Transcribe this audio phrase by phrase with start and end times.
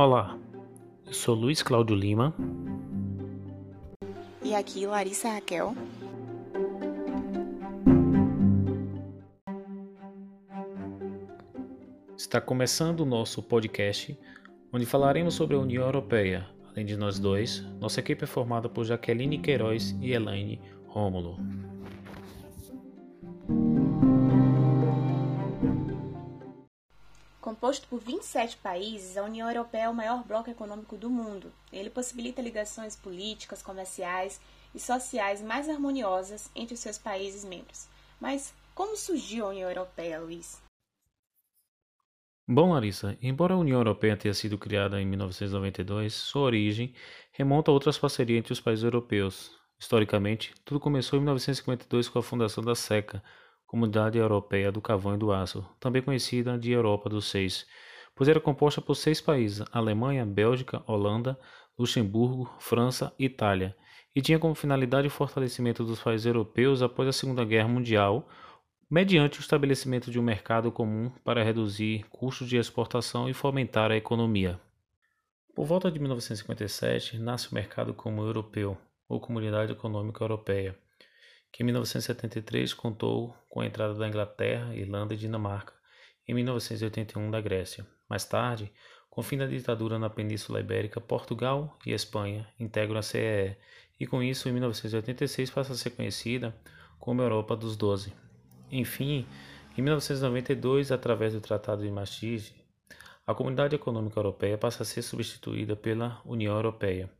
[0.00, 0.38] Olá,
[1.04, 2.32] eu sou Luiz Cláudio Lima.
[4.40, 5.74] E aqui Larissa Raquel.
[12.16, 14.16] Está começando o nosso podcast,
[14.72, 16.46] onde falaremos sobre a União Europeia.
[16.70, 21.40] Além de nós dois, nossa equipe é formada por Jaqueline Queiroz e Elaine Rômulo.
[27.58, 31.52] Composto por 27 países, a União Europeia é o maior bloco econômico do mundo.
[31.72, 34.40] Ele possibilita ligações políticas, comerciais
[34.72, 37.88] e sociais mais harmoniosas entre os seus países membros.
[38.20, 40.62] Mas como surgiu a União Europeia, Luiz?
[42.46, 46.94] Bom, Larissa, embora a União Europeia tenha sido criada em 1992, sua origem
[47.32, 49.50] remonta a outras parcerias entre os países europeus.
[49.80, 53.20] Historicamente, tudo começou em 1952 com a fundação da SECA,
[53.68, 57.66] Comunidade Europeia do Carvão e do Aço, também conhecida de Europa dos Seis,
[58.14, 61.38] pois era composta por seis países: Alemanha, Bélgica, Holanda,
[61.78, 63.76] Luxemburgo, França e Itália,
[64.16, 68.26] e tinha como finalidade o fortalecimento dos países europeus após a Segunda Guerra Mundial,
[68.90, 73.96] mediante o estabelecimento de um mercado comum para reduzir custos de exportação e fomentar a
[73.98, 74.58] economia.
[75.54, 80.74] Por volta de 1957, nasce o Mercado Comum Europeu, ou Comunidade Econômica Europeia
[81.58, 85.72] que em 1973 contou com a entrada da Inglaterra, Irlanda e Dinamarca,
[86.28, 87.84] em 1981 da Grécia.
[88.08, 88.72] Mais tarde,
[89.10, 93.56] com o fim da ditadura na Península Ibérica, Portugal e Espanha integram a CEE,
[93.98, 96.54] e com isso, em 1986, passa a ser conhecida
[96.96, 98.12] como Europa dos Doze.
[98.70, 99.26] Enfim,
[99.76, 102.54] em 1992, através do Tratado de Maastricht,
[103.26, 107.10] a Comunidade Econômica Europeia passa a ser substituída pela União Europeia,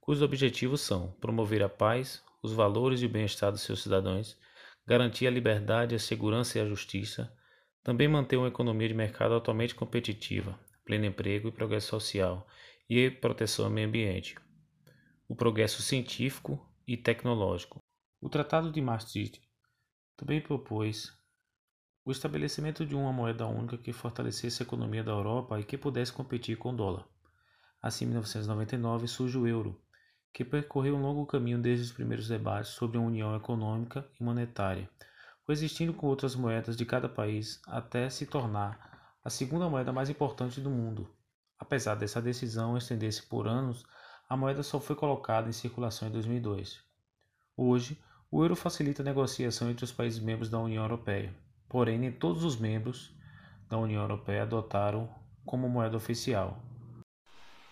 [0.00, 4.38] cujos objetivos são promover a paz, os valores e o bem-estar dos seus cidadãos,
[4.86, 7.32] garantir a liberdade, a segurança e a justiça,
[7.82, 12.46] também manter uma economia de mercado atualmente competitiva, pleno emprego e progresso social
[12.88, 14.36] e proteção ao meio ambiente,
[15.28, 17.78] o progresso científico e tecnológico.
[18.20, 19.40] O Tratado de Maastricht
[20.16, 21.16] também propôs
[22.04, 26.12] o estabelecimento de uma moeda única que fortalecesse a economia da Europa e que pudesse
[26.12, 27.06] competir com o dólar.
[27.80, 29.80] Assim, em 1999 surge o euro,
[30.32, 34.88] que percorreu um longo caminho desde os primeiros debates sobre a união econômica e monetária,
[35.44, 40.60] coexistindo com outras moedas de cada país até se tornar a segunda moeda mais importante
[40.60, 41.14] do mundo.
[41.58, 43.84] Apesar dessa decisão estender-se por anos,
[44.28, 46.82] a moeda só foi colocada em circulação em 2002.
[47.56, 51.34] Hoje, o euro facilita a negociação entre os países membros da União Europeia,
[51.68, 53.12] porém nem todos os membros
[53.68, 55.12] da União Europeia adotaram
[55.44, 56.62] como moeda oficial.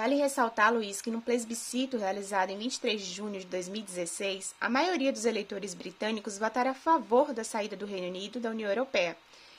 [0.00, 5.12] Vale ressaltar, Luiz, que no plebiscito realizado em 23 de junho de 2016, a maioria
[5.12, 9.14] dos eleitores britânicos votaram a favor da saída do Reino Unido da União Europeia.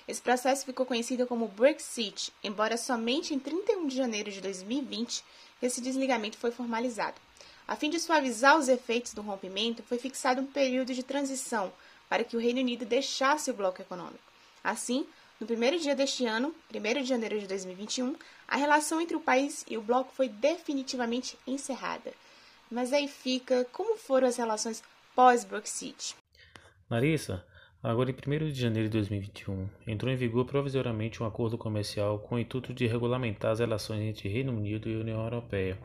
[0.08, 5.24] Esse processo ficou conhecido como Brexit, embora somente em 31 de janeiro de 2020
[5.62, 7.22] esse desligamento foi formalizado.
[7.68, 11.72] A fim de suavizar os efeitos do rompimento, foi fixado um período de transição
[12.10, 14.18] para que o Reino Unido deixasse o bloco econômico.
[14.64, 15.06] Assim,
[15.42, 18.16] no primeiro dia deste ano, 1 de janeiro de 2021,
[18.48, 22.12] a relação entre o país e o bloco foi definitivamente encerrada.
[22.70, 24.84] Mas aí fica como foram as relações
[25.16, 26.16] pós-Brexit.
[26.88, 27.44] Larissa,
[27.82, 32.36] agora em 1 de janeiro de 2021, entrou em vigor provisoriamente um acordo comercial com
[32.36, 35.76] o intuito de regulamentar as relações entre Reino Unido e União Europeia.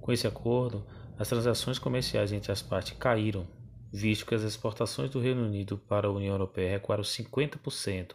[0.00, 0.84] Com esse acordo,
[1.16, 3.46] as transações comerciais entre as partes caíram
[3.96, 8.14] visto que as exportações do Reino Unido para a União Europeia recuaram 50%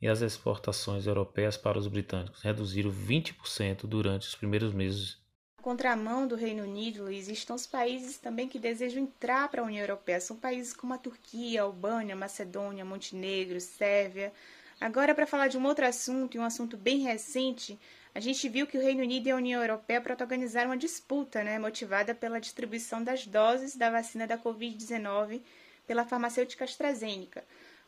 [0.00, 5.16] e as exportações europeias para os britânicos reduziram 20% durante os primeiros meses.
[5.56, 9.80] Na contramão do Reino Unido, estão os países também que desejam entrar para a União
[9.80, 10.20] Europeia.
[10.20, 14.32] São países como a Turquia, Albânia, Macedônia, Montenegro, Sérvia.
[14.80, 17.78] Agora, para falar de um outro assunto, e um assunto bem recente,
[18.14, 21.58] a gente viu que o Reino Unido e a União Europeia protagonizaram uma disputa, né,
[21.58, 25.40] motivada pela distribuição das doses da vacina da Covid-19
[25.86, 27.42] pela farmacêutica AstraZeneca.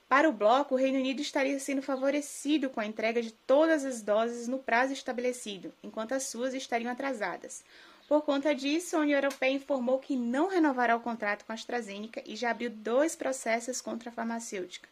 [0.09, 4.01] Para o bloco, o Reino Unido estaria sendo favorecido com a entrega de todas as
[4.01, 7.65] doses no prazo estabelecido, enquanto as suas estariam atrasadas.
[8.07, 12.23] Por conta disso, a União Europeia informou que não renovará o contrato com a AstraZeneca
[12.27, 14.89] e já abriu dois processos contra a farmacêutica,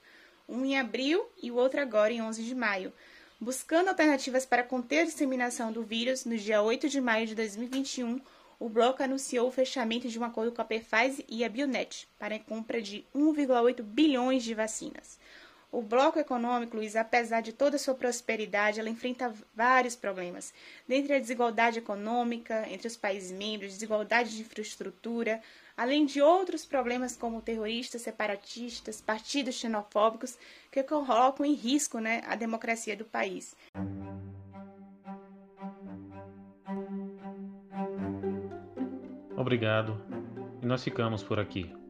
[0.48, 2.92] um em abril e o outro agora em 11 de maio,
[3.42, 8.20] Buscando alternativas para conter a disseminação do vírus, no dia 8 de maio de 2021,
[8.56, 12.36] o bloco anunciou o fechamento de um acordo com a Pfizer e a Bionet para
[12.36, 15.18] a compra de 1,8 bilhões de vacinas.
[15.72, 20.54] O bloco econômico, Luiz, apesar de toda sua prosperidade, ela enfrenta vários problemas,
[20.86, 25.42] dentre a desigualdade econômica entre os países membros, desigualdade de infraestrutura,
[25.76, 30.38] além de outros problemas como terroristas, separatistas, partidos xenofóbicos
[30.70, 33.56] que colocam em risco né, a democracia do país.
[39.36, 40.00] Obrigado.
[40.62, 41.81] E nós ficamos por aqui.